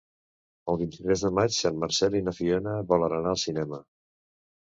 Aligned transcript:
El 0.71 0.77
vint-i-tres 0.83 1.23
de 1.25 1.29
maig 1.39 1.59
en 1.71 1.77
Marcel 1.83 2.17
i 2.21 2.23
na 2.31 2.33
Fiona 2.39 2.75
volen 2.93 3.15
anar 3.19 3.35
al 3.37 3.39
cinema. 3.45 3.83